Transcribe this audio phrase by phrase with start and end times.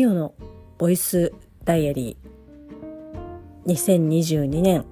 [0.00, 0.34] ミオの
[0.78, 1.30] ボイス
[1.62, 3.70] ダイアリー。
[3.70, 4.86] 2022年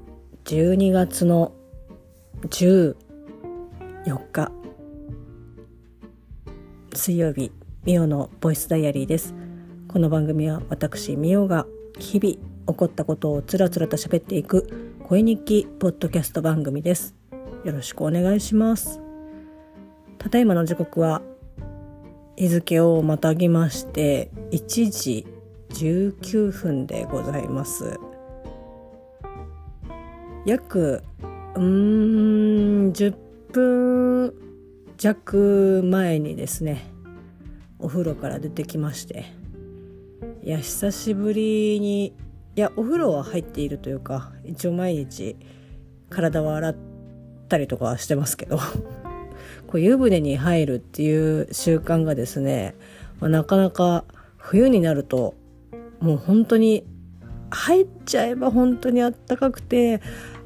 [0.45, 1.55] 12月の
[2.43, 2.95] 14
[4.31, 4.53] 日。
[6.93, 7.51] 水曜日
[7.87, 9.35] ミオのボイスダイアリーです。
[9.91, 11.65] この番組は私ミオが
[11.99, 12.35] 日々
[12.67, 17.17] 起こったことをつらつらと喋っていく声日記ポッドキャスト番組です。
[17.65, 19.01] よろしくお願いします。
[20.19, 21.23] ただいまの時刻は
[22.39, 25.27] 日付をまたぎまして1時
[25.71, 27.99] 19分でございます。
[30.47, 31.03] 約
[31.57, 33.17] うん10
[33.53, 34.35] 分
[34.99, 36.87] 弱前にですね
[37.81, 39.25] お風呂から出てきまして。
[40.45, 45.37] いや久しぶりにいやお風呂は入っているというか一応毎日
[46.09, 46.77] 体は洗っ
[47.49, 48.61] たりとかはしてますけど。
[49.69, 52.75] こう湯船に入るっていう習慣がですね、
[53.21, 54.05] まあ、なかなか
[54.37, 55.35] 冬になると
[56.01, 56.85] もう本当に
[57.51, 60.01] 入っちゃえば本当にあったかくて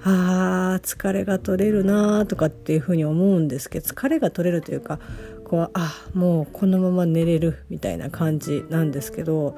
[0.05, 4.99] あー疲れが取れるなとかっていうふうに思うんですけど疲れが取れるというか
[5.45, 9.57] こうあもうこのまま寝れるみたいな感じなんですけど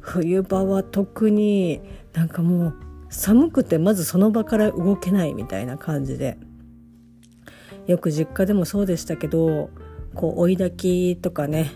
[0.00, 1.80] 冬場は特に
[2.12, 2.76] なんかもう
[3.08, 6.38] 寒くてまずその場から動けないみたいな感じで
[7.86, 9.70] よく実家でもそうでしたけど
[10.14, 11.72] こう追い炊きとかね、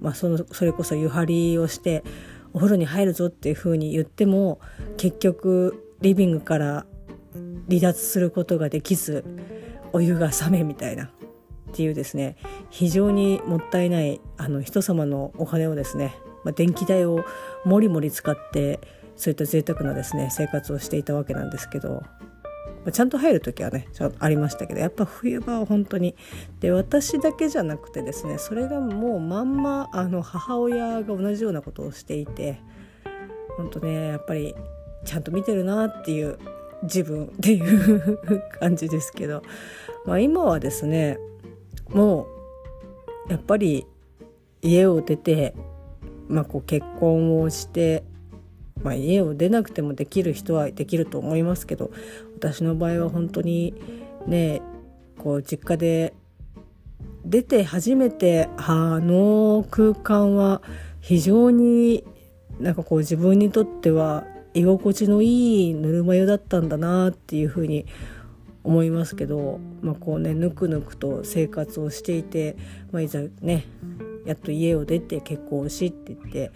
[0.00, 2.04] まあ、そのそれこそ湯張りをして
[2.52, 4.60] お風呂に入るぞっていう風に言っても
[4.96, 6.86] 結局リビングから
[7.68, 9.24] 離脱することができず
[9.92, 11.08] お湯が冷めみたいなっ
[11.72, 12.36] ていうですね
[12.70, 17.24] 非常にもったいないあの人様のお金をですね、まあ、電気代を
[17.64, 18.80] もりもり使って
[19.16, 22.02] そういった贅沢なですね生活をしていたわけなんですけど
[22.92, 26.14] ちゃんと入る時はねちゃんありましたけどやっぱ冬場は本当に。
[26.60, 32.60] で私だけじゃなくてですねそれがもうまんまあの母親が同じようなことをしていて
[33.56, 34.54] 本当ねやっぱり
[35.04, 36.38] ちゃんと見てるなっていう
[36.82, 39.42] 自分っていう感じですけど、
[40.04, 41.18] まあ、今はですね
[41.88, 42.26] も
[43.28, 43.86] うやっぱり
[44.62, 45.54] 家を出て、
[46.28, 48.04] まあ、こう結婚をして
[48.82, 51.90] まあ、家を出なくてもできる人はできると思いますけど
[52.36, 53.74] 私の場合は本当に
[54.26, 54.62] ね
[55.18, 56.14] こう実家で
[57.24, 60.62] 出て初めてあの空間は
[61.00, 62.04] 非常に
[62.60, 67.86] なんかこう自分にとっては居心地のいいぬるま湯だったんだなっていうふうに
[68.62, 72.56] 思いますけど、まあ、こうねぬくぬくと生活をしていて、
[72.92, 73.66] まあ、いざね
[74.24, 76.52] やっと家を出て結婚しって言って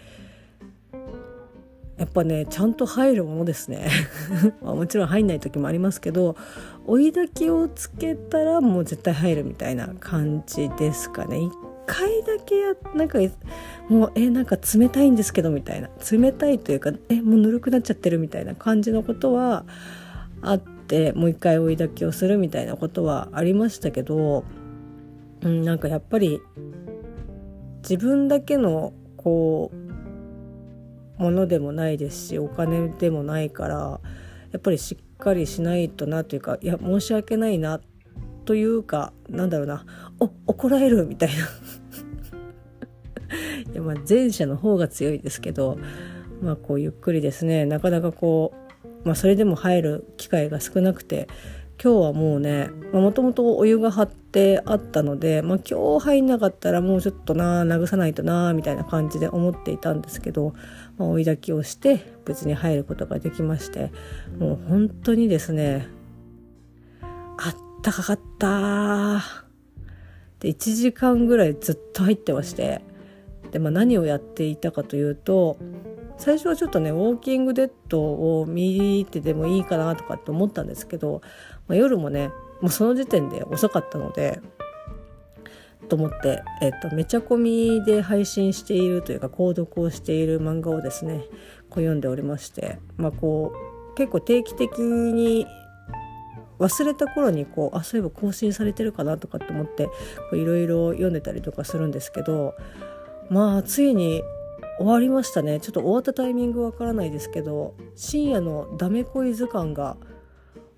[1.99, 3.89] やっぱねちゃんと入るものですね。
[4.63, 6.37] まあ、もちろん入んない時もありますけど
[6.87, 11.39] 追い炊きをつけたらもう絶対入るみたいな感じですかね。
[11.39, 11.51] 一
[11.85, 13.19] 回だけやなんか
[13.89, 15.89] もうえなんか冷たいんですけどみたいな。
[16.09, 19.65] 冷たいというかえもうぬるくなっちゃってるみたいな感じのことは
[20.41, 24.45] あってもう一回追い炊きをするみたいなことはありましたけど、
[25.41, 26.39] うん、なんかやっぱり
[27.81, 29.88] 自分だけのこう
[31.19, 33.99] ものでもないですしお金でもないから
[34.51, 37.81] やっぱりしっかりしないとなというかいや申し訳ないな
[38.45, 39.85] というかなんだろうな
[40.19, 41.35] お怒られるみたいな。
[43.71, 45.77] いやまあ前者の方が強いですけど
[46.41, 48.53] まあこうゆっくりですねなかなかこ
[49.03, 51.27] う、まあ、それでも入る機会が少なくて
[51.81, 60.53] 今日はもうねもともとお湯が張ってあったので、まあ、今日入んなかったらもうちょっとな流さないとなみたいな感じで思っていたんですけど、
[60.99, 63.91] まあ、追い炊きをして無事に入ることができまして
[64.37, 65.87] もう本当にですね
[67.01, 69.23] あったかかった
[70.39, 72.81] で1時間ぐらいずっと入ってまして
[73.51, 75.57] で、まあ、何をやっていたかというと
[76.17, 78.01] 最初はちょっとねウォーキングデッド
[78.39, 81.21] を見てでもいいかなとかって思ったんですけど、
[81.67, 82.29] まあ、夜もね
[82.61, 84.41] もうその時点で遅かったので
[85.89, 91.25] と思って、えっと、めちゃ込みで配信しているというか購読をしている漫画をですね
[91.69, 93.51] こう読んでおりまして、まあ、こ
[93.91, 95.45] う結構定期的に
[96.59, 99.89] 忘れた頃にこうあそういえば更新されてるかなとかって思って
[100.33, 102.55] いろいろ読んでたりとかするんですけど
[103.29, 104.21] まあついに
[104.77, 105.59] 終わりましたね。
[105.59, 109.97] ちょっと終わったタイミングわからないですけど深夜のダメ恋図鑑が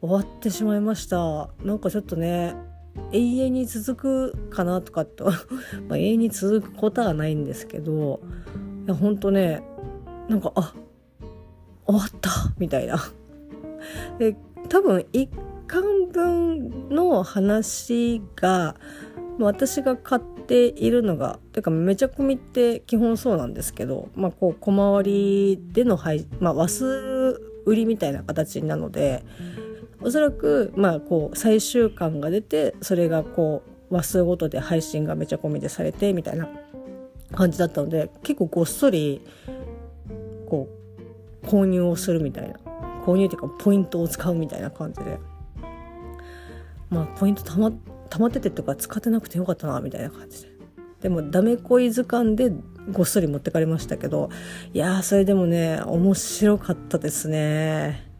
[0.02, 1.50] 終わってしまいました。
[1.64, 2.56] なんかちょっとね
[3.12, 5.32] 永遠に続くかなとかと
[5.88, 8.22] ま永遠に続くことはないんですけど
[8.86, 9.64] いやほんとね
[10.28, 10.74] なんかあ
[11.86, 12.98] 終わったみたいな。
[14.20, 14.36] で
[14.70, 15.30] 多分1
[15.68, 18.76] 巻分の話が
[19.40, 29.24] 私が買っているのがてかめちゃ込みって基本そうなんですけど、まあ、こう小回りでの配、まあ、和数売りみたいな形なので
[30.02, 36.50] おそらくまあこう最終巻が出てそれがこう話数ごとで配信がめちゃ込みでされてみたいな
[37.34, 39.22] 感じだったので結構ごっそり
[40.48, 40.70] こ
[41.44, 42.56] う購入をするみたいな
[43.06, 45.20] 購入っていうかポイントを使うみたいな感じで。
[46.92, 47.72] まあポイントたま
[48.10, 50.52] 溜まっててとか使ってなくてよかったなみたいな感じで。
[51.02, 52.52] でもダメ恋図鑑で
[52.92, 54.30] ごっそり持ってかれましたけど
[54.72, 58.11] いやーそれでもね面白かったですね。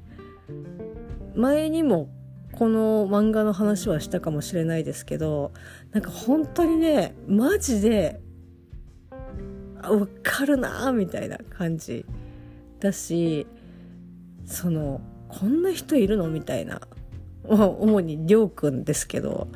[1.36, 2.10] 前にも
[2.54, 5.52] この漫画の話はしたかもしれないですけど
[5.92, 8.20] なんか本当にねマジで
[9.82, 12.06] わかるなーみたいな感じ
[12.80, 13.48] だし
[14.46, 16.82] そのこんな人いるのみたいな
[17.44, 19.48] 主にりょうくんですけど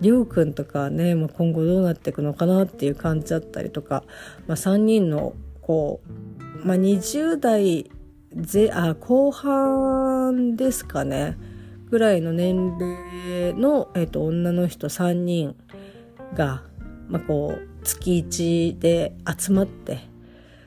[0.00, 4.04] りょうくんとかね、まあ、今後どうなっていくのかなっていう感じだったりとか、
[4.46, 6.00] まあ、3人のこ
[6.62, 7.90] う、まあ、20代
[8.34, 10.07] ぜあ後半
[10.56, 11.36] ですかね。
[11.90, 15.56] ぐらいの年齢の、えーと、女の人3人
[16.34, 16.62] が、
[17.08, 19.96] まあ、こう月1で集まって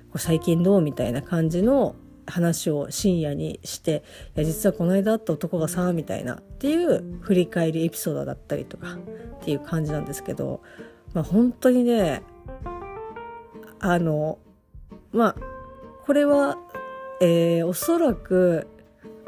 [0.09, 4.03] こう最近どうみたいな感じの話を深夜にして
[4.35, 8.97] 「いや実はこの間会った男がさ」みたいなっていう振り返りエピソードだったりとか
[9.41, 10.61] っていう感じなんですけど、
[11.13, 12.23] まあ、本当にね
[13.79, 14.39] あの
[15.11, 15.35] まあ
[16.05, 16.57] これは、
[17.21, 18.67] えー、おそらく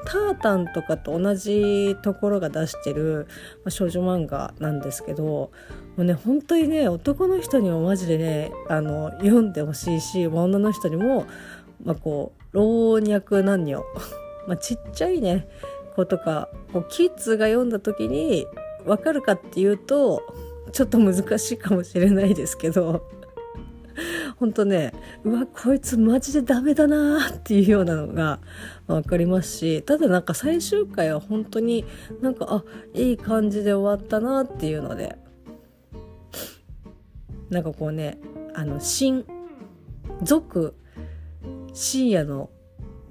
[0.06, 3.28] タータンとかと同じところが出してる、
[3.64, 5.52] ま、少女漫画なんですけども
[5.98, 11.26] うね本当にね男の人にもマジでねあの読んでほしいし女の人にも、
[11.84, 13.84] まあ、こう老若男女
[14.48, 15.48] まあちっちゃいね
[15.96, 18.48] 子とかこうキッズが読んだ時に
[18.86, 20.24] 分かるかっていうと
[20.72, 23.06] ちょっと難しいかもしれないですけど
[24.38, 24.94] ほんとね
[25.24, 28.40] うわこいつマジでダメだなっていうようなのが
[28.88, 31.86] 分かりますしただなんか最終回は本当に
[32.22, 32.64] なんかあ
[32.94, 35.18] いい感じで終わったなっていうので
[37.50, 38.18] なんかこうね
[38.56, 39.26] あの新
[40.22, 40.76] 続
[41.74, 42.50] 深夜の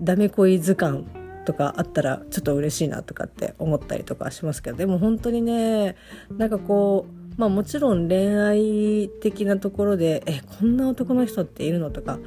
[0.00, 1.06] ダメ恋図鑑
[1.44, 5.96] とかあったらちょっと嬉しいなとかって思ったりとかしますけどでも本当にね
[6.30, 12.18] なんかこうまあもちろん恋愛的なところでえこんな男の人っているのとか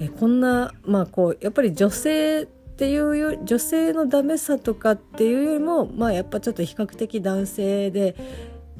[0.00, 8.16] えこんなまあこうやっぱり女性っていうよ女性のダメさとかっていうよりもまあやっぱちょっと比較的男性で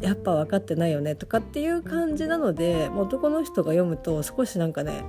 [0.01, 5.05] やっぱ分かってないよねとかっていう感じなので男の人が読むと少しなんかね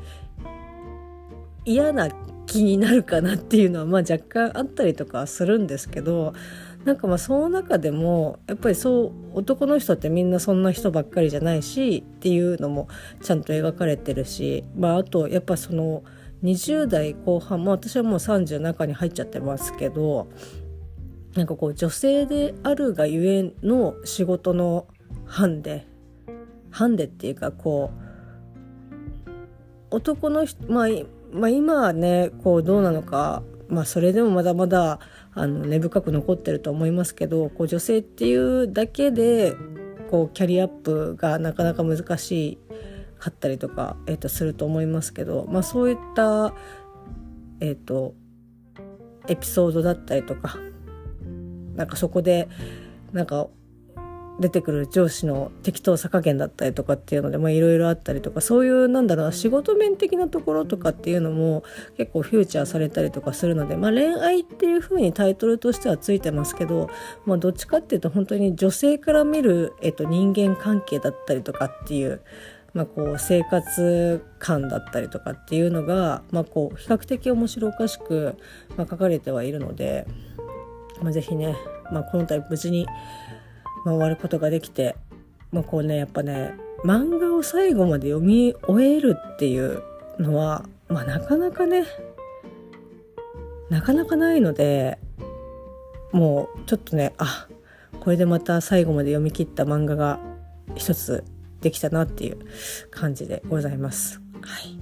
[1.65, 2.09] 嫌な
[2.45, 6.33] 気になるかなっていうのはまあ若干あったりとかするんですけど
[6.85, 12.88] なんかまあその中でもやっぱりそう男の人ってみんなそんな人ばっかりじゃないしっていうのも
[13.21, 16.03] ちゃんと描かれてるし、まあ、あとやっぱその
[16.44, 20.27] 20代後半、まあ、私はもう30中に入っちゃってますけど
[21.35, 24.88] なんかこう女性であるがゆえの仕事の
[25.25, 25.88] ハンデ
[26.69, 27.91] ハンデっていうかこ
[29.30, 29.33] う
[29.89, 30.88] 男の人まあ
[31.33, 34.99] まあ、今はねこうどうなのか、まあ、それでもまだまだ
[35.35, 39.56] あの根深く残ってると思いますけどこう女性っていうだけで
[40.11, 42.59] こうキャリアアップがなかなか難し
[43.19, 46.54] かったりとか、えー、とすると思いますけど、まあ、そういった、
[47.59, 48.16] えーと
[49.28, 50.57] エピソードだったりとか
[51.75, 52.49] なんかそこで
[53.11, 53.47] なんか
[54.40, 61.63] 出てくる上司の適当さ加減だったりとかっていうのでいろいろあったりとかそういうなんだろうな仕事面的なところとかっていうのも
[61.97, 66.90] 結構フューチャーされたりとかするので、まあ、恋愛っていう風にタイトルとしてはついてますけど、
[67.25, 72.21] まあ、どっちかっていうと本当に女性から見る、えっと、人間関係だったりとかっていう。
[72.73, 78.35] まあ、こう生活感だったりとかっていうのが、まあ、こう比較的面白おかしく、
[78.75, 80.07] まあ、書かれてはいるので、
[80.99, 81.56] まあ、ぜひね、
[81.92, 82.87] まあ、この度無事に
[83.85, 84.95] まあ、終わることができて、
[85.52, 89.81] まあ、こうねやっぱね漫画を最後まで読み終えるっていう
[90.19, 91.85] のは、まあ、なかなかね
[93.69, 94.99] なかなかないので
[96.11, 97.47] もうちょっとねあ
[97.99, 100.19] これでまた最後まで読み切った漫画が
[100.75, 101.23] 一つ
[101.61, 102.40] できたなっていう
[102.92, 104.21] 感じでございます。
[104.42, 104.78] はい、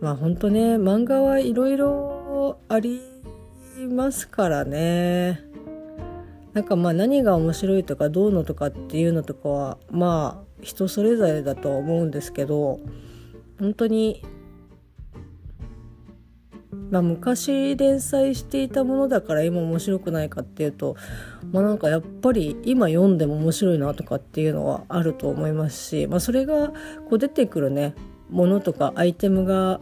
[0.00, 3.00] まあ本当ね漫画はいろいろあり
[3.88, 5.53] ますからね。
[6.54, 12.80] なんかまあ何が面白いとかどうのとかっていうのとかはまあ人それぞれだとは思うんですけど
[13.58, 14.22] 本当に
[16.90, 20.96] まあ、昔連載していたものだから今面白くないかっていうと、
[21.50, 26.74] まあ、なんかやっぱり今読んでも面白いなとかっていうのはあると思いますし、まあ、それがこ
[27.12, 27.94] う出てくるね
[28.30, 29.80] ものとかアイテムが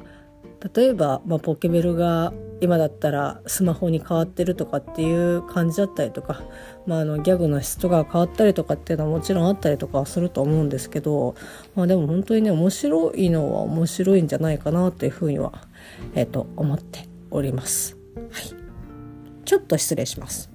[0.74, 6.44] 例えば、まあ、ポケベルが今だったらスマホに変わってるとかっていう感じだったりとか、
[6.86, 11.34] まあ、あのギャグの質とか変わったりとかっていうのはもちろんあったりとかはすると思うんですけど、
[11.74, 15.52] まあ、でも本当にね面白いのは面白いんじゃないかなというふうには、
[16.14, 17.96] えー、と思っております。
[18.30, 20.51] はい、ちょっと失礼します。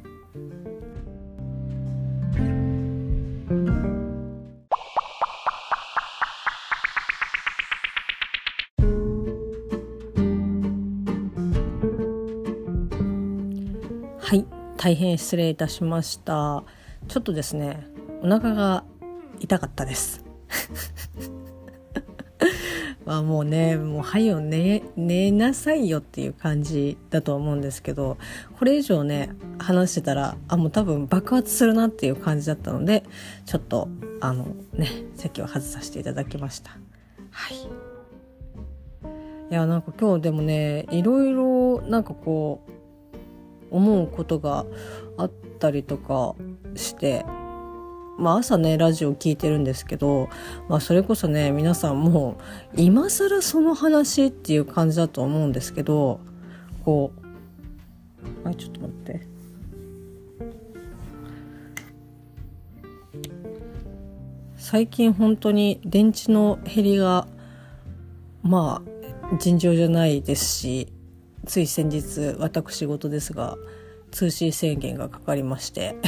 [14.88, 16.64] 大変失礼いたしました。
[17.10, 17.86] ちょっとですね
[18.24, 18.86] お腹が
[19.42, 20.24] 痛かったです。
[23.04, 28.18] まあもうねもうはよ寝寝なさいよっていう感じだと思うんですけど
[28.58, 33.04] これ以上ね話してたらあもう多分爆発するなっていう感じだったので
[33.46, 33.90] ちょっと
[34.22, 36.72] あのね席を外させていただきました。
[37.32, 37.58] はい。
[39.50, 42.77] いやなんか今日でもねいろいろなんかこう
[43.72, 44.66] 思うことが
[45.18, 46.36] あったりとか
[46.76, 47.26] して
[48.18, 50.30] まあ朝ねラジオ聞いてるんですけど、
[50.68, 52.38] まあ、それこそね皆さんも
[52.76, 56.20] う今更その話っていう感じだと思うんですけど
[56.84, 57.12] こ
[58.46, 59.38] うあちょっと待って。
[64.70, 67.26] 最近本当に電池の減りが
[68.42, 70.92] まあ尋常じゃないですし
[71.48, 73.58] つい先日私事ですが
[74.12, 75.96] 通信制限がかかりまして。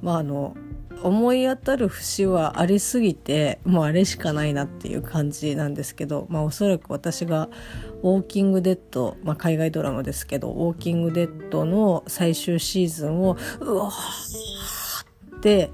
[0.00, 0.56] まああの
[1.02, 7.48] 思い当たる節はありすぎてもうあれしかないなっていう感じなんですけど、まあ、おそらく私が
[8.02, 15.70] 「ウォーキング・デッド」まあ、海外ドラマですけど「ウォーキング・デッド」の最終シーズンをうわーって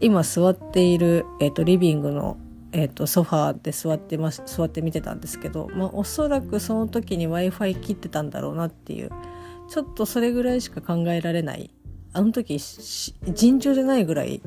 [0.00, 2.38] 今座っている、えーとリビングの
[2.72, 9.10] えーと、ソファーで座ってま座って見てたんですけど、まあ、おそらくその時に w i f i 切ってたんだろうなっていう
[9.70, 11.70] ちょっとそれぐらいしか考えられない。
[12.14, 14.40] あの時尋常じゃないぐらい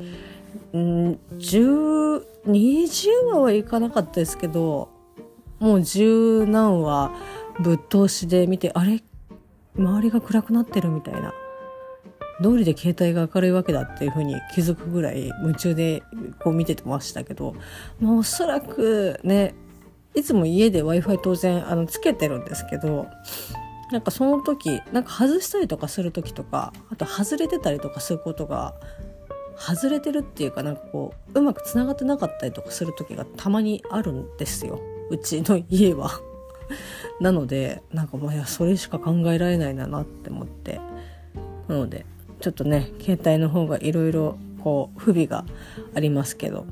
[0.76, 4.90] ん10 20話はいかなかったですけど
[5.60, 7.12] もう十何話
[7.60, 9.04] ぶっ通しで見てあれ？
[9.78, 11.34] 周りが暗くなってるみたいな。
[12.42, 16.04] 通りで携帯が明るいわけだっていうふうに気づくぐらい夢中で
[16.40, 17.56] こう見ててましたけど、
[18.00, 19.54] まあ、おそらくね
[20.14, 23.08] いつも家で w i f i 当然あのつけてるんですけど
[23.92, 28.74] なんかその時なんか外したりとかする時とかあと外れてたりとかすることが
[29.58, 36.10] 外れてるっていうかなんかこううまくつながってなかったりとかする時がたまにあるんですようちの家は。
[37.20, 40.80] なのでなんかまあいやそれしか考えられないんだなって思って
[41.68, 42.06] なので
[42.42, 45.46] ちょっとね携帯の方がいろいろこう不備が
[45.96, 46.66] ありますけど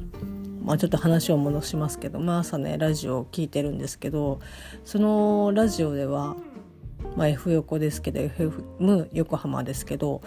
[0.62, 4.40] まあ、ちょっと話を戻しますけど、まあ、朝ねラジオを聞いてるんですけど
[4.86, 6.36] そのラジオでは、
[7.16, 10.22] まあ、F 横ですけど FM 横浜ですけど、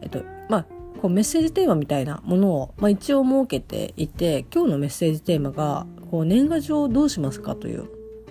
[0.00, 0.66] えっとまあ、
[1.02, 7.84] こうメッセージテーマみたいなものを、まあ、一応設けていて今日のメッセージテーマがこう年賀状どうしますかという、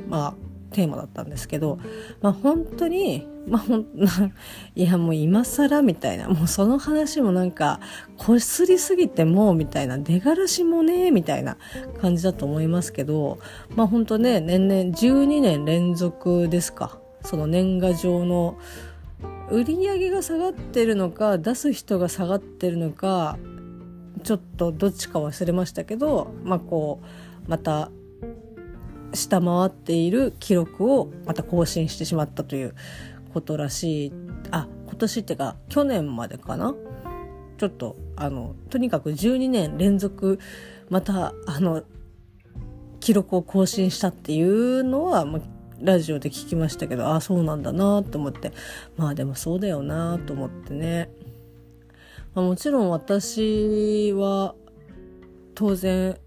[0.08, 1.80] まあ、テーマだったんですけど、
[2.22, 3.86] まあ、本当に、まあ、ほん
[4.76, 7.80] いやもう今更みたいなもうその話もなんか
[8.18, 11.58] こすりすぎてもうみたいな出がらしもねみたいな
[12.02, 13.40] 感じだと思いますけど
[13.76, 17.00] まあ本当ね年々12年連続ですか。
[17.22, 18.58] その年賀状の
[19.52, 23.38] 売り上げが下がってるのか出す人が下がってるのか
[24.24, 27.02] ちょっとどっちか忘れましたけどまあこ
[27.48, 27.92] うまた
[29.14, 32.76] 下回っている記録をまた更新してしまったという
[33.34, 34.14] ことらしい。
[34.52, 36.76] あ今年ってか去年までかな？
[37.58, 40.40] ちょっとあのとにかく12年連続
[40.90, 41.84] またあの
[43.00, 45.40] 記録を更新したっていうのは、ま
[45.82, 48.52] ラジオで聞きましたけどああそうなんだなと思って。
[48.98, 51.10] まあでもそうだよなと思ってね、
[52.36, 54.56] まあ、もちろん私は
[55.56, 56.18] 当然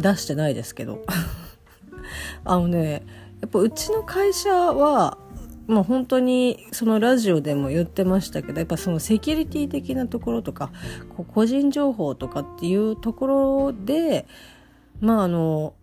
[0.00, 1.04] 出してないですけど。
[2.44, 3.02] あのね
[3.40, 5.18] やっぱうちの会社は
[5.68, 10.72] もう本当にそのラジオでも言ってましたけどやっぱそのセキュリティ的なところとか
[11.34, 14.26] 個人情報とかっていうところで
[15.00, 15.74] まああの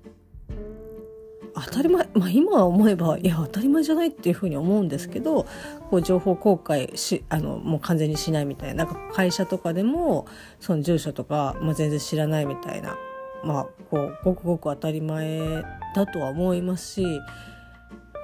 [1.53, 5.45] 当たり前、まあ、今思えばいや当たり前じゃないっていうふうに思うんですけど
[5.89, 10.27] こう情報公開しあのもう完全にしないみたいななんか会社とかでも
[10.59, 12.97] その住所とか、まあ、全然知らないみたいな
[13.45, 15.63] まあこうごくごく当たり前
[15.95, 17.21] だとは思いますし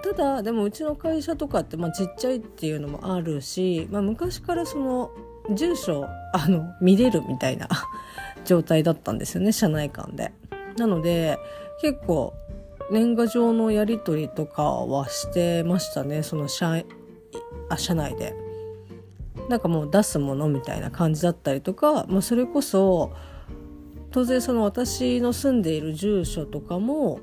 [0.01, 5.11] ただでもうちの会社とかって、まあ、ちっちゃいっていうのもあるし、まあ、昔からその
[5.51, 7.67] 住所あの見れるみたいな
[8.45, 10.33] 状態だったんですよね社内間で。
[10.77, 11.37] なので
[11.81, 12.33] 結構
[12.91, 16.83] 年賀状のやり取りとかはしてましたねその社
[17.69, 18.35] あ社内で。
[19.49, 23.11] なんかもう出すものみたいな感じだったりとか、まあ、それこそ
[24.11, 27.19] 当然その私の住んでいる住所とかも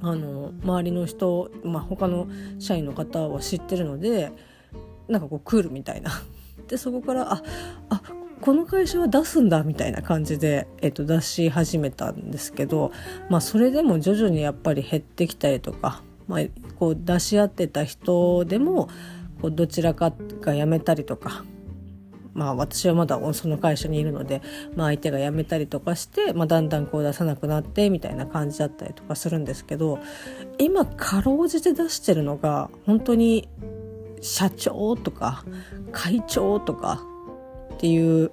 [0.00, 2.28] あの周りの人、まあ、他の
[2.58, 4.32] 社員の方は知ってるので
[5.08, 6.10] なんかこうクールみたいな。
[6.68, 7.42] でそこからあ
[7.90, 8.02] あ
[8.40, 12.92] この会社は出すんだみたいな感じで、えっと、出し始めたんですけど、
[13.30, 16.40] まあ、それでも徐々にやっぱり減ってきたりとか、まあ、
[16.78, 18.88] こう出し合ってた人でも
[19.40, 20.12] こうどちらか
[20.42, 21.44] が辞めたりとか。
[22.34, 24.42] まあ私はまだその会社にいるので、
[24.76, 29.98] まあ相手が辞めたりとかして、まあだんだんこう出さなくなってみたいな感じだったりとかするんですけど、
[30.58, 33.48] 今かろうじて出してるのが本当に
[34.20, 35.44] 社長とか
[35.92, 37.00] 会長とか
[37.74, 38.32] っていう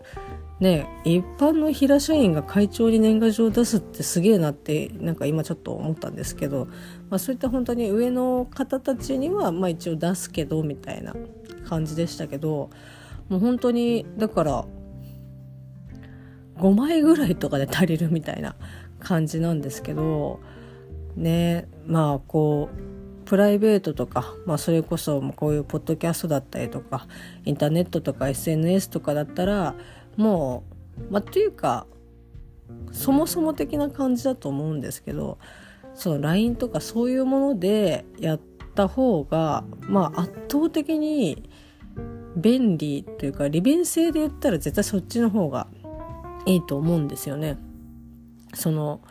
[0.61, 6.67] ね一般の平社員が会長に年賀状を出すってすげえなってなんか今ちょっと思ったんですけど、
[7.09, 11.13] まあ、そういった本当に上の方たちにはまあ一応出すけどみたいな
[11.67, 12.69] 感じでしたけど
[13.31, 14.65] もう本当にだから
[16.57, 18.57] 5枚ぐらいとかで足りるみたいな
[18.99, 20.41] 感じなんですけど
[21.15, 27.07] ねまあこうプライベートとか、まあ、それこそこういうポッドキャストだったりとか
[27.45, 29.75] インターネットとか SNS とかだったら
[30.17, 30.65] も
[31.09, 31.87] うまあというか
[32.91, 35.37] そもそも的な感じだと思うんですけど
[35.93, 38.41] その LINE とかそういうものでやっ
[38.75, 41.49] た方がまあ圧倒的に
[42.35, 45.67] 便利というか利便性で言ったら絶対そっちの方が
[46.45, 47.57] いいと思うんですよね。
[48.53, 49.01] その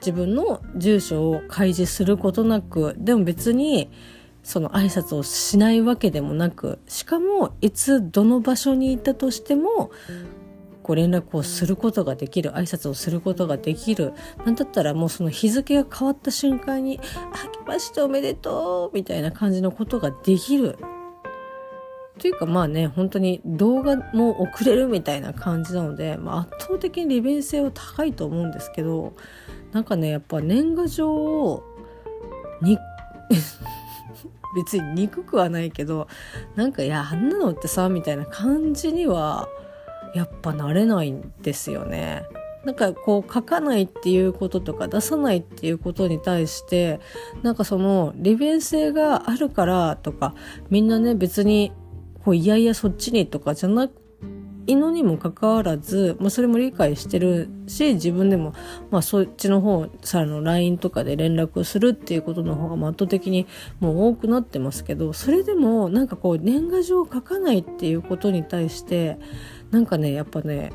[0.00, 3.90] 自分の住所を開示することなくでも別に
[4.42, 9.92] その挨拶をしないわけでもなくしかもいつどの場所にいたとしても
[10.82, 14.12] こう連絡をすることができる挨拶をすることができる
[14.44, 16.98] なんだったらもうその日付が変わった瞬間に
[17.32, 20.76] 「あけましておめでとう」みたいな感じのことができる
[22.22, 29.14] というかまあね本当に動画も送れるみたいな感じなので、まあ、圧倒的に利便性は高いと思うんですけど
[29.72, 31.64] なんかねやっぱ年賀状を
[32.60, 32.78] に
[34.54, 36.06] 別に憎くはないけど
[36.54, 39.48] なんかいやあんなのってさみたいな感じには
[40.14, 42.22] やっぱなれないんですよね。
[42.64, 47.00] なんかこう書かないっていうこととか出さないっていうことに対して
[47.42, 50.36] なんかその利便性があるからとか
[50.70, 51.72] みんなね別に
[52.24, 54.02] こういやいやそっちにとかじゃなく
[54.66, 58.54] いのにもかかわらず、まあ、それも理解してるし自分でも、
[58.90, 63.46] まあ、そっちの方さの LINE とかで連絡するっていうことの方が圧倒的に
[63.80, 69.18] もう多くなってますけどそれでもなんかこう年賀状を書かないっていうことに対して
[69.70, 70.72] なんかねやっぱね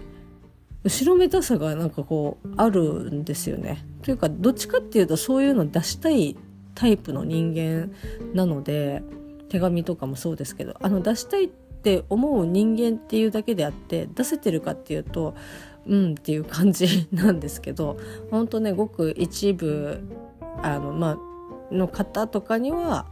[0.83, 3.85] 後ろめたさがなんかこうあるんですよね。
[4.03, 6.37] というかどっちかっていうとそういうの出したい
[6.75, 7.91] タイプの人間
[8.33, 9.03] なので
[9.49, 15.35] 手紙とかもそうですけどあの出したいって思う人間っていうだけであって出せてるかっていうと
[15.85, 17.97] うんっていう感じなんですけど
[18.29, 20.01] 本当ねごく一部
[20.61, 21.17] あのま
[21.71, 23.07] の方とかには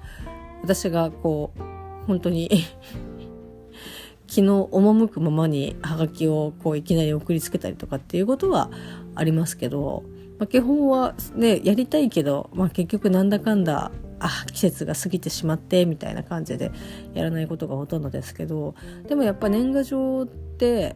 [0.61, 2.49] 私がこう本当に
[4.27, 8.71] 気の赴くままにハガキをこういきなり送りつけたりとかっていうことは
[9.13, 10.03] ありますけど、
[10.37, 16.71] まあ、基本はねやりたいけど、まあ、結局なんだかんだあ季節が過ぎてしまってみたいな感じで
[17.13, 18.75] やらないことがほとんどですけど
[19.07, 20.95] でもやっぱ年賀状って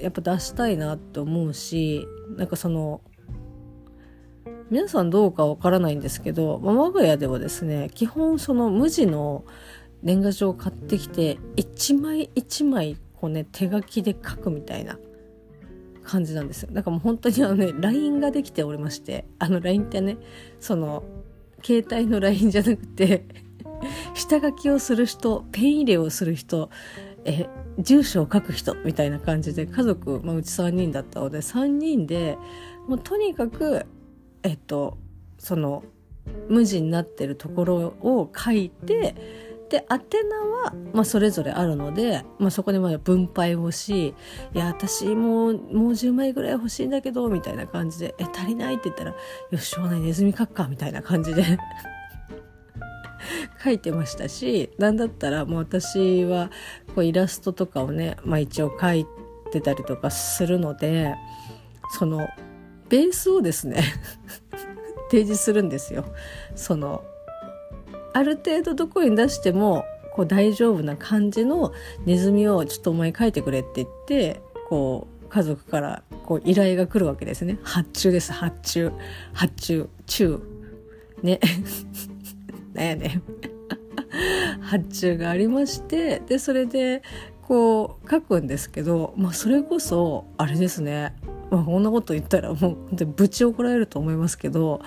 [0.00, 2.06] やっぱ出したいなって思うし
[2.36, 3.00] なんかその
[4.70, 9.44] 皆さんどうかわからないんですけど、まあ、我が家ではですね基本その無地の
[10.02, 14.98] 年賀状を買ってきて一枚一枚こうね手書きで書くみたいな
[16.02, 16.70] 感じなんですよ。
[16.72, 20.16] だからもう本当にあのね LINE ができておりましてあの LINE ってね
[20.60, 21.02] その
[21.62, 23.24] 携帯の LINE じゃなくて
[24.14, 26.70] 下書きをする人ペン入れをする人
[27.24, 27.46] え
[27.78, 32.36] 住所を書く人みたいな感じで家族、まあ、うち3人だったので3人で
[32.88, 33.86] もうとにかく
[34.42, 34.98] えっと
[35.38, 35.84] その
[36.48, 39.14] 無地になってるところを書いて
[39.72, 44.14] で宛名は、まあ、それぞれあるので、まあ、そこでま分配をし
[44.54, 49.14] 「いや私もうもう10枚ぐらい欲しいんだけど」みたいな感じで「え足りない?」って言ったら
[49.50, 51.42] 「よししょうがないネズミ書くか」みたいな感じで
[53.64, 56.50] 書いてましたし何だったらもう私は
[56.94, 59.06] こうイラストとかをね、まあ、一応書い
[59.52, 61.14] てたりとかするので
[61.98, 62.28] その
[62.90, 63.82] ベースをですね
[65.10, 66.04] 提示するんですよ。
[66.54, 67.04] その
[68.12, 71.72] ある程度どこに出してもこう大丈夫な感じの
[72.04, 77.58] ネズミをちょっとお前描いてくれって言ってこう家族からこう依頼が来るわけですね。
[77.62, 78.92] 発注です発注。
[79.32, 79.88] 発注。
[80.06, 80.40] 中
[81.22, 81.40] ね。
[82.74, 83.22] なんやね
[84.60, 87.02] 発注がありましてでそれで
[87.42, 91.14] こう書くんですけど、まあ、それこそあれですね、
[91.50, 94.80] まあ、こんなこと言ったらもう本当にぶち怒られると思いますけど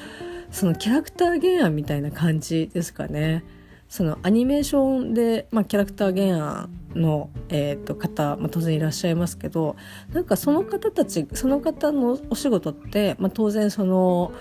[0.56, 3.44] そのキャラクター原案みたいな感じですかね。
[3.90, 9.76] そのアニメーションで、まあ、キャラクター原案の、えー、と方、まあ、当然いらっしゃいますけど
[10.14, 14.32] なんかその方たちその方のお仕事って、まあ、当然その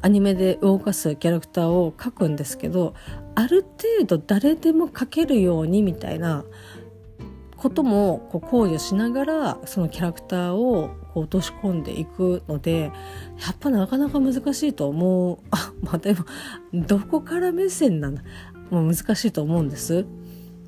[0.00, 2.94] アニメで動かすキャラクターを描くんですけど
[3.34, 6.44] ある程度誰でも描けるようにみたいな
[7.58, 12.90] こともこう考慮しながらそのキャラクターをこう落とし込んでいくのでや
[13.52, 15.38] っぱなかなか難しいと思う。
[15.50, 16.24] あまあでも
[16.72, 18.22] どこから目線なんだ。
[18.70, 20.06] もう難しいと思うんです。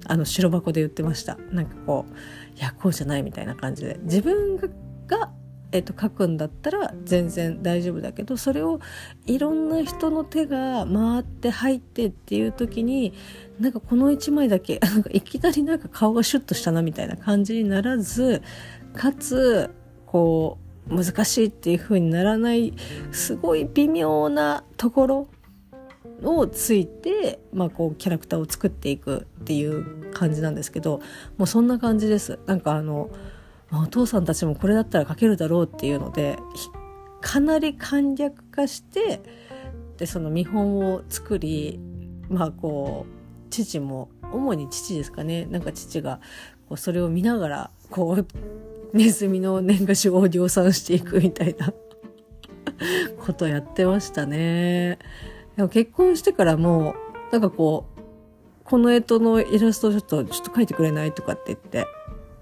[0.07, 1.39] あの白箱で言ってました。
[1.53, 3.99] なんかこういやこうじゃないみたいな感じで。
[4.03, 4.69] 自分が
[5.07, 5.31] が
[5.73, 8.81] えっと、書くんだったら全然大丈夫だけどそれを
[9.27, 13.13] いろんな人の手が回って入ってっていう時に
[13.61, 18.43] なんかこの1枚だけ なんかいきなりなんか顔がシュッとしたなみたいな感じにならず
[18.95, 19.71] かつ
[20.11, 22.75] こう難しいっていう風にならない
[23.13, 25.29] すごい微妙なところ
[26.25, 30.99] をついて、まあ、こうキャラクターを作っていくっていう感じなんですけど
[31.39, 32.41] もうそんな感じです。
[32.47, 33.09] なんかあの
[33.73, 36.39] お父さんたちもこれだったら書けるだろうっていうので
[37.21, 39.21] かなり簡略化して
[39.97, 41.79] でその見本を作り
[42.29, 46.21] まあこう父も主に父ですかねなんか父が
[46.69, 48.27] こうそれを見ながらこう
[48.93, 51.73] ネズミの年賀状を量産していくみたいな
[53.19, 54.99] ことやってましたね。
[55.57, 56.95] でも結婚してからも
[57.31, 58.01] なんかこう
[58.65, 61.87] この干支のイラストちょっとちょっと描いてくれないとかって言って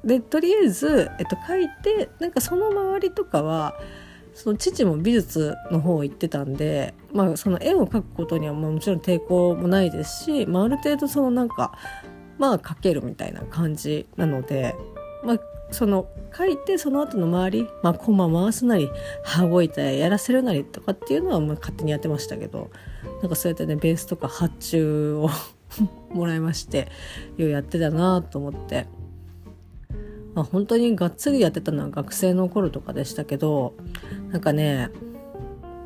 [0.05, 3.75] でとりあえず、えっと、書いてなんかその周りとかは
[4.35, 11.77] その父も美術の方行ってたんで、まあ、その絵を描くことにはもちろん抵抗もないですし、まあ、ある程度そのなんか
[12.39, 14.77] まあ描けるみたいな感じなので、
[15.25, 15.39] まあ、
[15.71, 18.91] その書いてその後の周り、まあ、コマ回すなり
[19.23, 22.71] 羽動いたやらせるなりとかっていうのはまあ勝手にやってましたけど
[23.21, 25.29] なんかそうやってねベースとか発注を
[26.11, 26.89] もらいまして
[27.37, 28.87] ようやってたなと思って。
[30.35, 33.75] まあ、本当にがっつりやってたのは学生の頃とかでしたけど
[34.31, 34.91] なんかね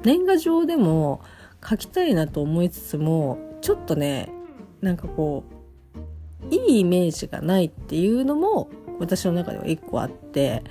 [0.02, 1.22] 年賀状でも
[1.66, 4.28] 書きたいなと思いつつもちょっとね
[4.82, 5.44] なんかこ
[6.50, 8.68] ういいイメージがないっていうのも
[9.02, 10.62] 私の中では一個あって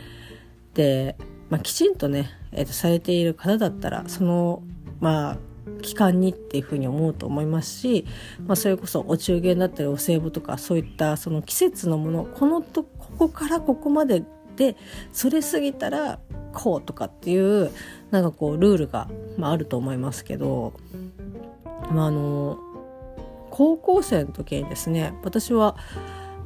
[0.73, 1.15] で、
[1.49, 4.63] まあ、きちんとね、えー、とされている方だったらその
[4.99, 5.37] まあ
[5.81, 8.05] 期間にっていうふうに思うと思いますし、
[8.45, 14.23] まあ、それこそお中元だったりお歳暮とかそういったその季節のものこのとここからここまで
[14.55, 14.75] で
[15.11, 16.19] それ過ぎたら
[16.53, 17.71] こうとかっていう
[18.11, 20.73] なんかこうルールが、まあ、あると思いますけど、
[21.91, 22.59] まあ、あの
[23.49, 25.75] 高校生の時にですね私は、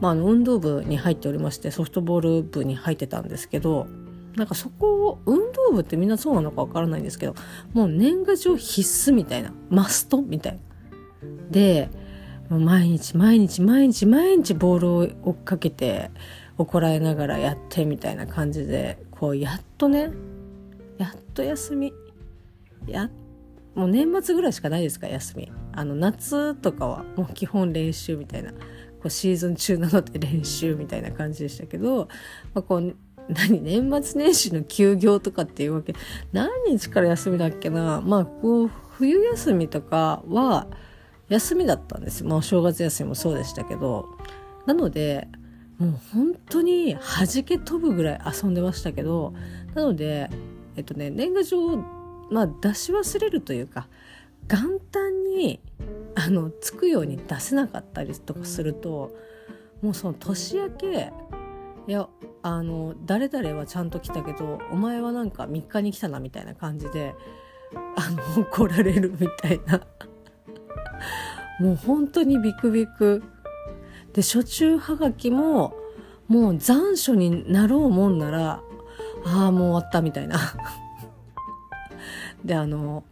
[0.01, 3.87] まあ、運動部に入っておりましてソフトボール部に入ってたんですけど
[4.35, 7.35] なんかそこを運動部ってみんなそうなのかわからないんですけど
[7.73, 10.59] もう年賀状必須みたいなマストみたいな。
[11.49, 11.89] で
[12.49, 16.11] 毎日毎日毎日毎日ボールを追っかけて
[16.57, 20.11] 怒られながらやってみたいな感じでこうやっとね
[20.97, 21.93] やっと休み
[22.87, 23.09] や
[23.73, 28.53] もう年末ぐらいしかないですか休みあの夏とかはもう基本練習みたいな
[29.07, 32.07] うシーズン中なので練習みたいな感じでしたけど、
[32.53, 32.95] まあ、こう
[33.27, 35.95] 何年末年始の休業とかっていうわけ
[36.31, 40.67] 何日から休みだっけなまあこう冬休みとかは
[41.27, 42.21] 休みだったんです。
[42.21, 44.07] よ、まあ、お正月休みもそうでしたけど。
[44.65, 45.27] なので
[45.77, 49.33] もう本当に弾け飛ぶぐらい遊んでましたけど
[49.73, 50.29] なので
[50.75, 51.77] えっとね年賀状
[52.31, 53.87] まあ出し忘れるというか
[54.47, 55.59] 元旦に
[56.15, 59.15] あのつくように出せなかったりとかすると
[59.81, 61.11] もうその年明け
[61.87, 62.07] いや
[62.41, 67.15] あの誰々はちゃんと来たけどお前はなんか3日に来たなみたいな感じで
[67.95, 69.81] あの怒られるみたいな。
[71.59, 73.23] もう本当にビクビク。
[74.13, 75.75] で初中はがきも
[76.27, 78.61] もう残暑になろうもんなら
[79.25, 80.37] ああもう終わったみたいな。
[82.43, 83.03] であの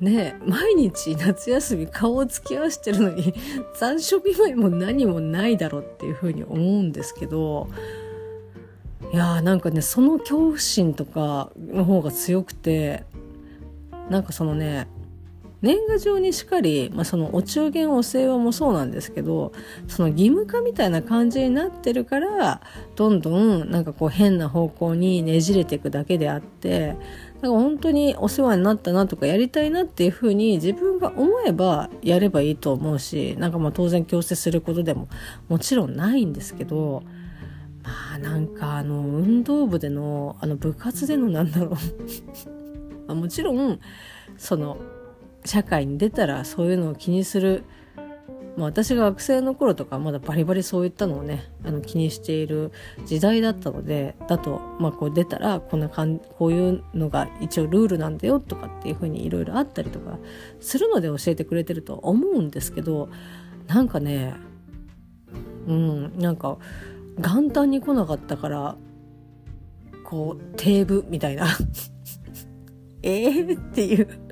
[0.00, 3.34] ね毎日夏休み顔を突き合わせてるのに
[3.78, 7.68] 残暑見舞いも何もないだろうっていうふうに思うんですけど
[9.12, 13.04] いやーなんかねその恐怖心とかの方が強くて
[14.10, 14.88] なんかそのね
[15.62, 19.52] 年賀状にしっかり、まあ、そのお中元お歳暮もそうなんですけど
[19.88, 22.60] その義務化みたいな感じになってるから
[22.94, 26.96] どんどんなんかこう変な方向にねじれていくだけであって
[27.42, 35.08] なんか本当にお世話になったなとかやりたいなっていうふうに自分が思えばやればいいと思うしなんかまあ当然強制することでも
[35.48, 37.02] もちろんないんですけど
[37.82, 41.76] まあなんかあの運動部でのあの部活でのなんだろう。
[43.08, 43.78] あもちろん
[44.36, 44.78] その
[45.44, 47.62] 社会に出たらそういうのを気にする、
[48.56, 52.72] まあ、私が学生の頃とかまだバリバリそういったのをねあの気にしている
[53.04, 60.18] 時代だったのでだと、まあ、こう出たらこんなかんこういうのが一応ルールなんだよとかっていうふうにいろいろあったりとか
[60.60, 63.10] するので教えてくれてると思うんですけど
[63.66, 64.34] なんかね
[65.66, 66.56] うんなんか
[67.18, 68.76] 元旦に来なかったから
[70.04, 71.46] こうテーブみたいな。
[73.02, 74.25] ええっていう。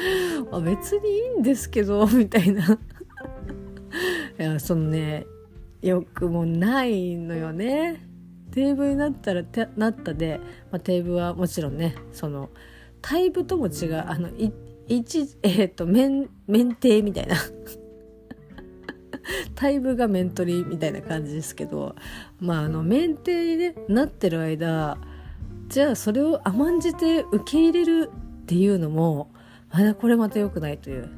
[0.50, 2.78] あ別にいいんですけど みたいな。
[4.38, 5.26] いやそのね
[5.82, 8.06] よくもないのよね。
[8.52, 9.44] テーブルになったら
[9.76, 10.40] なったで、
[10.72, 12.50] まあ、テーブルはもちろんねその
[13.00, 14.52] タイプとも違うあのい
[14.88, 17.36] 一えっ、ー、と面面亭みたいな。
[19.54, 21.94] タイプが面取りみたいな感じですけど
[22.40, 24.98] まああの面亭に、ね、なってる間
[25.68, 28.10] じゃあそれを甘んじて受け入れる
[28.42, 29.30] っていうのも
[29.72, 31.08] まだこれまた良くないという。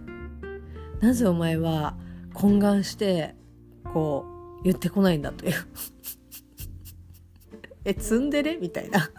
[1.01, 1.97] なぜお前は
[2.35, 3.35] 懇願して
[3.93, 4.25] こ
[4.61, 5.55] う言ってこないんだという。
[7.85, 8.59] え積んでね？
[8.61, 9.11] みたいな。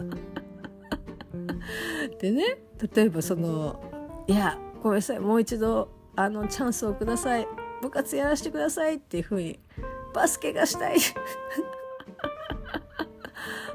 [2.20, 2.60] でね
[2.96, 3.84] 例えばその
[4.28, 5.20] 「いやごめんなさい。
[5.20, 7.48] もう一度あのチャンスをください。
[7.84, 9.60] 部活やらせてください」っていうふうに
[10.16, 10.98] 「バスケがしたい」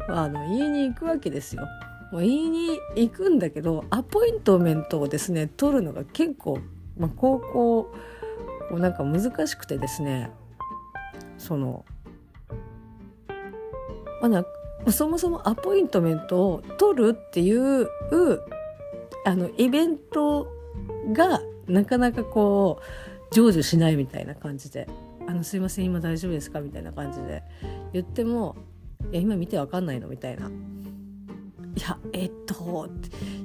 [0.09, 1.68] まあ、あの言いに行くわけですよ。
[2.12, 6.59] もう言いに行くんだけどアポイントメントをですね取るのが結構、
[6.97, 7.94] まあ、高校
[8.73, 10.31] なんか難しくてですね
[11.37, 11.85] その
[14.21, 14.44] ま
[14.87, 17.88] あ、そもそもアポイントメントを取るっていう
[19.25, 20.49] あのイベント
[21.12, 22.81] がなかなかこ
[23.31, 24.88] う成就しないみたいな感じで
[25.29, 27.42] 「あのすいません今大丈夫ですか?」みたいな感じで
[27.92, 28.57] 言っても
[29.12, 30.51] 「いや今見てわかんないの?」みたいな
[31.78, 32.88] いやえっと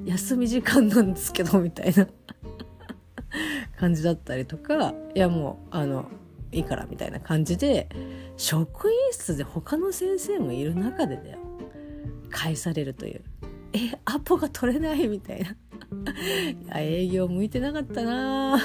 [0.04, 2.08] 休み時間なんですけどみたいな。
[3.78, 6.06] 感じだったりとかいやもうあの
[6.52, 7.88] いいからみたいな感じで
[8.36, 11.38] 職員室で他の先生もいる中でだよ。
[12.30, 13.22] 返されるという。
[13.72, 15.50] えアポが取れないみたいな。
[15.50, 15.54] い
[16.68, 18.58] や営業向いてなかったな。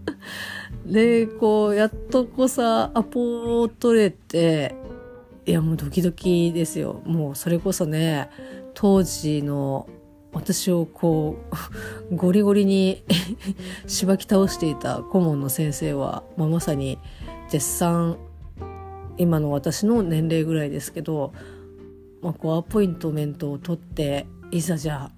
[0.84, 4.74] でこうやっとこさアポを取れて
[5.46, 7.02] いやもうドキドキですよ。
[7.04, 8.28] もうそれこそね
[8.78, 9.88] 当時の
[10.34, 11.38] 私をこ
[12.10, 13.02] う ゴリゴリに
[13.88, 16.98] しばき倒していた顧問の先生は、まあ、まさに
[17.48, 18.18] 絶賛
[19.16, 21.32] 今の私の年齢ぐらいですけど、
[22.20, 25.12] まあ、こうアポイントメントを取っていざじゃあ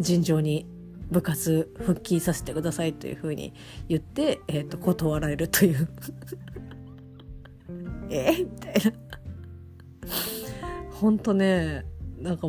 [0.00, 0.66] 尋常に
[1.10, 3.52] 部活復帰させてくださいというふうに
[3.90, 5.88] 言って、えー、と断られるという。
[8.08, 8.92] えみたいな。
[10.92, 11.84] 本当ね
[12.18, 12.48] なんか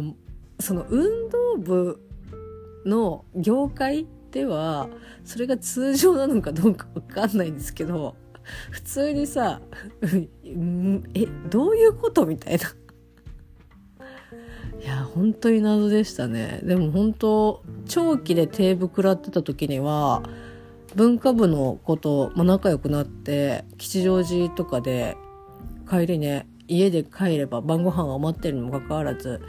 [0.59, 2.01] その運動部
[2.85, 4.89] の業界では
[5.23, 8.15] それが通常なのかどうか分かんないんですけど
[8.71, 9.61] 普通にさ
[11.13, 12.69] えどういうことみたいな。
[14.81, 16.61] いや本当に謎でしたね。
[16.63, 20.23] でも本当長期でテーブ食らってた時には
[20.95, 25.17] 文化部の子と、ま、仲良くなって吉祥寺とかで
[25.89, 29.41] 帰りね家で帰れば晩ご飯が余ってるにもかかわらず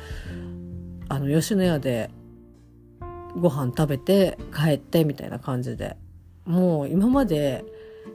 [1.09, 2.11] あの吉野家で
[3.37, 5.97] ご飯食べて帰ってみたいな感じで
[6.45, 7.65] もう今まで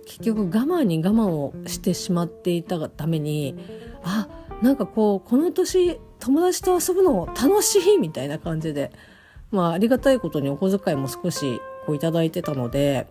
[0.06, 3.56] 結局我慢に我慢をしてしまっていたがために
[4.04, 4.28] あ
[4.62, 8.92] なんかこうこの年友達と遊ぶの楽しいみたいな感じで
[9.52, 13.08] まあありがたいことにお小遣いも少しこういただいてたので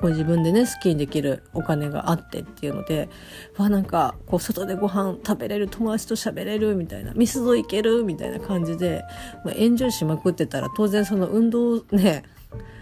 [0.00, 3.08] こう自分でね好きにできるお金があってっていうので
[3.56, 9.02] わなんかこう外でご飯食べれる友達と喋れるみたいなミスド行けるみたいな感じで、
[9.44, 12.24] まあ、エンジョイしまくってたら当然その運動ね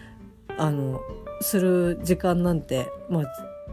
[0.58, 1.00] あの
[1.40, 3.24] する時間なんて、まあ、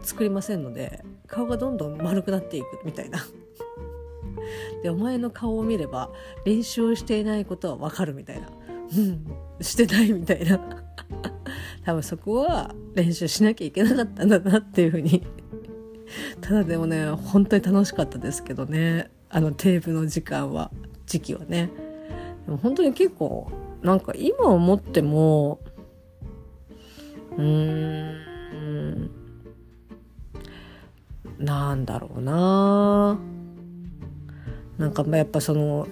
[0.02, 3.18] 作りませんので顔がどんどん丸くなっていくみたいな。
[4.82, 6.10] でお前の顔を見れば
[6.44, 8.48] 練習をしていないことはわかるみたいな。
[8.96, 9.26] うん
[9.60, 10.60] してないみたいな。
[11.86, 15.24] 多分そこは練習しなきゃいけなかったんだなっていうふうに。
[16.42, 19.08] ただでもね本当に楽しかったですけどね。
[19.28, 20.72] あのテープの時間は
[21.06, 21.70] 時期はね。
[22.44, 25.60] でも本当に結構なんか今思っても
[27.38, 29.10] うーん
[31.38, 33.16] なんだろうな。
[34.76, 35.86] なんかやっぱその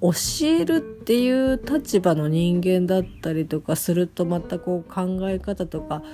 [0.00, 0.10] 教
[0.48, 6.04] えるっていう立場の人間だったりとかするとまたこう考え方とか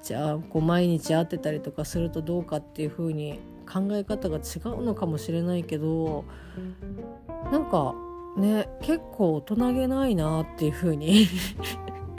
[0.00, 6.24] じゃあこう毎日会ってたりとかするとどうかっていう風に考え方が違うのかもしれないけど
[7.50, 7.96] なんか
[8.36, 11.26] ね結構大人げないなっていう風に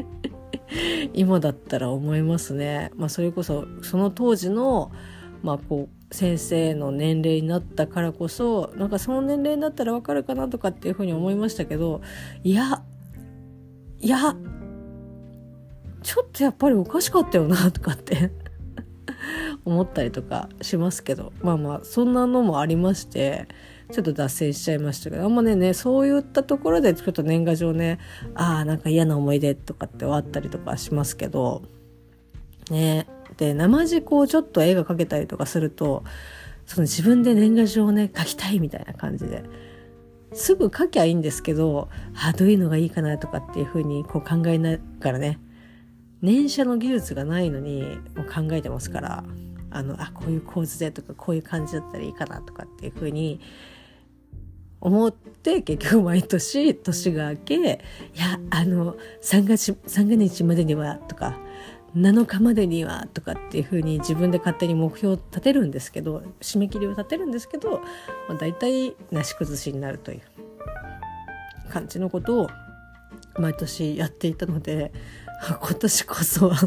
[1.16, 2.92] 今だったら思いますね。
[2.98, 4.92] まあ、それこそその当時の
[5.46, 12.02] まあこう先生の年齢になったからこそなんかその年齢になったらわかるかなとかっていうふうに思いましたけど
[12.44, 12.82] いや
[14.00, 14.36] いや
[16.02, 18.32] ちょっとやっぱりおかしかったよなとかって
[19.66, 23.48] 思ったりとかしますけどまあまあそんなのもありまして
[23.92, 28.00] ちょっと脱線しちゃいましたけどあんまねねそういったところでちょっと年賀状ね
[28.34, 31.62] ああなんか嫌な思い出とかって終わったりとかしますけど
[32.72, 36.04] ねで生地こうちょっと絵が描けたりとかすると
[36.66, 39.44] その自分で年賀状をね描きたいみたいな感じで。
[40.36, 45.40] すぐ書きゃいいんですけどあどういうのがいいかなとかっていうふうにこう考えながらね
[46.22, 47.84] 念写の技術がないのに
[48.16, 49.24] もう考えてますから
[49.72, 53.40] あのあこういう構図でとかこういう感じだったらいいかなとかっていうふうに
[54.82, 59.78] 思って結局毎年年が明けいやあの三が三
[60.10, 61.38] が日までにはとか
[61.96, 67.80] 7日までにはとかっていうふうに自分で勝手に目標を立てるんですけど締め切りを立てるんですけど、
[68.28, 70.22] まあ、大体なし崩しになるという
[71.70, 72.50] 感じのことを
[73.38, 74.92] 毎年やっていたので
[75.48, 76.58] 今年こそは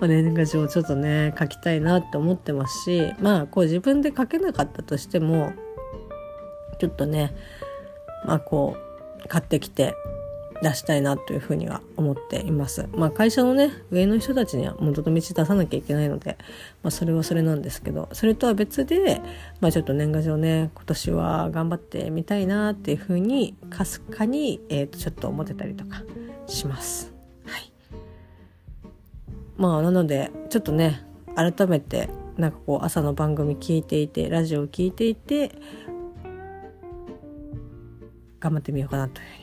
[0.00, 5.52] 年賀状をちょっとね書きたいなって思ってますしまあこう自分で書けなかったとしても
[6.78, 7.34] ちょっとね
[8.26, 8.76] まあこ
[9.24, 9.94] う買ってきて
[10.62, 12.88] 出したいなというふうには思っています。
[12.94, 16.38] まあ会社のね、上の人たちには元の道出さなきゃいけないので、
[16.82, 19.20] まあそれはそれなんですけど、それとは別で、
[19.60, 26.02] まあちょっと年賀状ね、今年は頑張ってみたいなっていうふうに、かすかに、えっ、ー、と、ちょっと思ってたりとか
[26.46, 27.12] します。
[27.44, 27.72] はい。
[29.56, 35.52] まあなので、ちょっとね、改めて、なんかこう朝の番組聞いていて、ラジオを聞いていて、
[38.38, 39.41] 頑張ってみようかなというふうに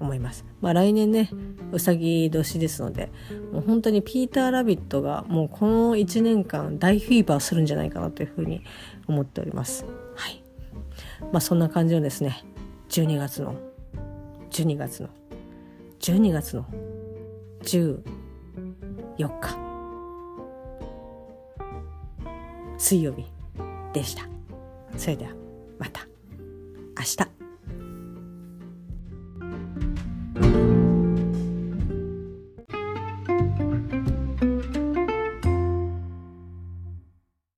[0.00, 0.44] 思います。
[0.60, 1.30] まあ、来年ね
[1.72, 3.10] うさぎ年ですので
[3.52, 8.62] もう本当にピーター・ラビットがもうこの1年間大フィーバーするんじゃないかなというふうに
[9.06, 9.84] 思っております。
[10.16, 10.42] はい
[11.32, 12.44] まあ、そんな感じのですね
[12.90, 13.56] 12月の
[14.50, 15.08] 12月の
[16.00, 16.66] 12月の
[17.62, 18.02] 14
[19.40, 19.58] 日
[22.78, 23.24] 水曜日
[23.92, 24.28] でした。
[24.96, 25.32] それでは
[25.78, 26.06] また
[26.98, 27.43] 明日。